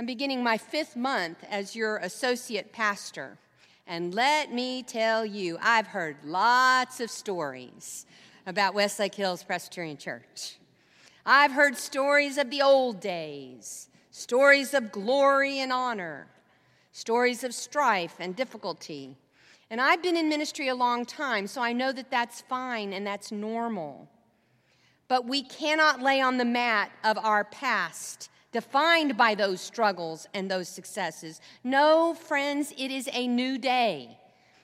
I'm 0.01 0.07
beginning 0.07 0.41
my 0.41 0.57
fifth 0.57 0.95
month 0.95 1.45
as 1.47 1.75
your 1.75 1.97
associate 1.97 2.73
pastor. 2.73 3.37
And 3.85 4.15
let 4.15 4.51
me 4.51 4.81
tell 4.81 5.23
you, 5.23 5.59
I've 5.61 5.85
heard 5.85 6.15
lots 6.25 6.99
of 6.99 7.11
stories 7.11 8.07
about 8.47 8.73
Westlake 8.73 9.13
Hills 9.13 9.43
Presbyterian 9.43 9.97
Church. 9.97 10.55
I've 11.23 11.51
heard 11.51 11.77
stories 11.77 12.39
of 12.39 12.49
the 12.49 12.63
old 12.63 12.99
days, 12.99 13.89
stories 14.09 14.73
of 14.73 14.91
glory 14.91 15.59
and 15.59 15.71
honor, 15.71 16.25
stories 16.91 17.43
of 17.43 17.53
strife 17.53 18.15
and 18.19 18.35
difficulty, 18.35 19.15
and 19.69 19.79
I've 19.79 20.01
been 20.01 20.17
in 20.17 20.27
ministry 20.27 20.67
a 20.67 20.73
long 20.73 21.05
time, 21.05 21.45
so 21.45 21.61
I 21.61 21.73
know 21.73 21.91
that 21.91 22.09
that's 22.09 22.41
fine 22.41 22.91
and 22.91 23.05
that's 23.05 23.31
normal. 23.31 24.09
But 25.07 25.27
we 25.27 25.43
cannot 25.43 26.01
lay 26.01 26.21
on 26.21 26.37
the 26.37 26.43
mat 26.43 26.89
of 27.03 27.19
our 27.19 27.43
past, 27.43 28.31
defined 28.51 29.17
by 29.17 29.35
those 29.35 29.61
struggles 29.61 30.27
and 30.33 30.49
those 30.49 30.67
successes. 30.67 31.41
No, 31.63 32.13
friends, 32.13 32.73
it 32.77 32.91
is 32.91 33.09
a 33.13 33.27
new 33.27 33.57
day, 33.57 34.17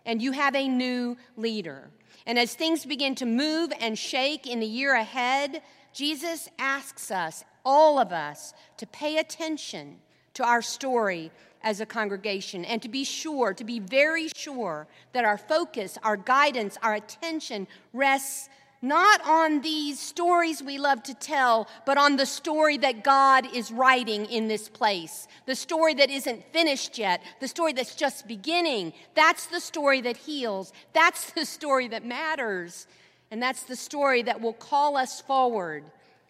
and 0.05 0.21
you 0.21 0.31
have 0.33 0.55
a 0.55 0.67
new 0.67 1.17
leader. 1.35 1.89
And 2.25 2.37
as 2.37 2.53
things 2.53 2.85
begin 2.85 3.15
to 3.15 3.25
move 3.25 3.71
and 3.79 3.97
shake 3.97 4.45
in 4.45 4.59
the 4.59 4.67
year 4.67 4.93
ahead, 4.95 5.61
Jesus 5.93 6.49
asks 6.59 7.09
us, 7.11 7.43
all 7.65 7.99
of 7.99 8.11
us, 8.11 8.53
to 8.77 8.85
pay 8.87 9.17
attention 9.17 9.97
to 10.33 10.43
our 10.43 10.61
story 10.61 11.31
as 11.63 11.81
a 11.81 11.85
congregation 11.85 12.63
and 12.65 12.81
to 12.81 12.89
be 12.89 13.03
sure, 13.03 13.53
to 13.53 13.63
be 13.63 13.79
very 13.79 14.29
sure 14.35 14.87
that 15.13 15.25
our 15.25 15.37
focus, 15.37 15.97
our 16.03 16.15
guidance, 16.15 16.77
our 16.83 16.93
attention 16.93 17.67
rests 17.93 18.47
not 18.81 19.21
on 19.25 19.61
these 19.61 19.99
stories 19.99 20.61
we 20.61 20.77
love 20.77 21.01
to 21.03 21.13
tell, 21.13 21.67
but 21.85 21.97
on 21.97 22.15
the 22.15 22.25
story 22.25 22.77
that 22.77 23.03
God 23.03 23.47
is 23.55 23.71
writing 23.71 24.25
in 24.25 24.47
this 24.47 24.69
place. 24.69 25.27
The 25.45 25.55
story 25.55 25.93
that 25.95 26.09
isn't 26.09 26.53
finished 26.53 26.97
yet, 26.97 27.21
the 27.39 27.47
story 27.47 27.73
that's 27.73 27.95
just 27.95 28.27
beginning. 28.27 28.93
That's 29.15 29.47
the 29.47 29.59
story 29.59 30.01
that 30.01 30.17
heals. 30.17 30.73
That's 30.93 31.31
the 31.31 31.45
story 31.45 31.87
that 31.89 32.05
matters. 32.05 32.87
And 33.31 33.41
that's 33.41 33.63
the 33.63 33.75
story 33.75 34.21
that 34.23 34.41
will 34.41 34.53
call 34.53 34.95
us 34.95 35.21
forward 35.21 35.83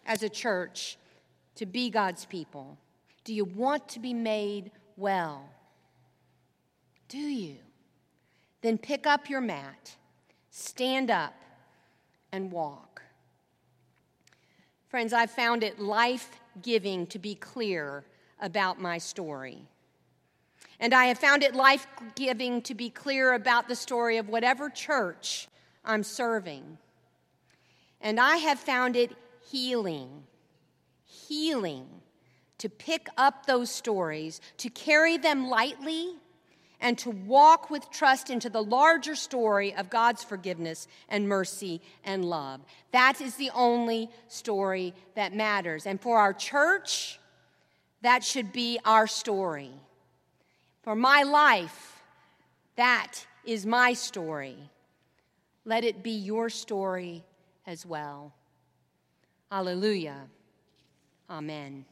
as 0.06 0.22
a 0.22 0.28
church 0.28 0.96
to 1.56 1.66
be 1.66 1.90
God's 1.90 2.24
people. 2.24 2.78
Do 3.24 3.34
you 3.34 3.44
want 3.44 3.88
to 3.88 4.00
be 4.00 4.14
made 4.14 4.70
well? 4.96 5.48
Do 7.08 7.18
you? 7.18 7.56
Then 8.62 8.78
pick 8.78 9.06
up 9.06 9.28
your 9.28 9.40
mat, 9.40 9.96
stand 10.50 11.10
up, 11.10 11.34
and 12.32 12.50
walk. 12.52 13.02
Friends, 14.88 15.12
I've 15.12 15.30
found 15.30 15.62
it 15.62 15.78
life 15.78 16.40
giving 16.62 17.06
to 17.08 17.18
be 17.18 17.34
clear 17.34 18.04
about 18.40 18.80
my 18.80 18.98
story. 18.98 19.62
And 20.80 20.94
I 20.94 21.06
have 21.06 21.18
found 21.18 21.42
it 21.42 21.54
life 21.54 21.86
giving 22.14 22.62
to 22.62 22.74
be 22.74 22.88
clear 22.88 23.34
about 23.34 23.68
the 23.68 23.74
story 23.74 24.16
of 24.16 24.28
whatever 24.28 24.70
church 24.70 25.48
I'm 25.84 26.02
serving. 26.02 26.78
And 28.00 28.20
I 28.20 28.36
have 28.36 28.60
found 28.60 28.94
it 28.94 29.14
healing, 29.50 30.24
healing 31.04 31.86
to 32.58 32.68
pick 32.68 33.08
up 33.16 33.46
those 33.46 33.70
stories, 33.70 34.40
to 34.58 34.68
carry 34.68 35.16
them 35.16 35.48
lightly, 35.48 36.14
and 36.80 36.96
to 36.98 37.10
walk 37.10 37.70
with 37.70 37.90
trust 37.90 38.30
into 38.30 38.48
the 38.48 38.62
larger 38.62 39.14
story 39.14 39.74
of 39.74 39.90
God's 39.90 40.22
forgiveness 40.22 40.86
and 41.08 41.28
mercy 41.28 41.80
and 42.04 42.24
love. 42.24 42.60
That 42.92 43.20
is 43.20 43.34
the 43.34 43.50
only 43.54 44.10
story 44.28 44.94
that 45.14 45.34
matters. 45.34 45.86
And 45.86 46.00
for 46.00 46.18
our 46.18 46.32
church, 46.32 47.18
that 48.02 48.22
should 48.22 48.52
be 48.52 48.78
our 48.84 49.06
story. 49.06 49.72
For 50.82 50.94
my 50.94 51.22
life, 51.22 52.02
that 52.76 53.26
is 53.44 53.66
my 53.66 53.92
story. 53.92 54.56
Let 55.64 55.84
it 55.84 56.02
be 56.02 56.12
your 56.12 56.48
story 56.48 57.24
as 57.66 57.84
well. 57.84 58.32
Hallelujah. 59.50 60.28
Amen. 61.28 61.84